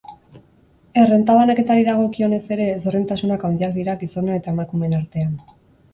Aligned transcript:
Errenta 1.01 1.35
banaketari 1.39 1.85
dagokionez 1.89 2.41
ere, 2.57 2.67
ezberdintasunak 2.77 3.47
handiak 3.51 3.77
dira 3.79 3.99
gizonen 4.05 4.37
eta 4.43 4.55
emakumeen 4.57 5.01
artean. 5.03 5.37